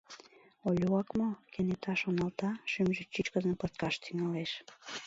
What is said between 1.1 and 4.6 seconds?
мо?..»— кенета шоналта, шӱмжӧ чӱчкыдын пырткаш тӱҥалеш.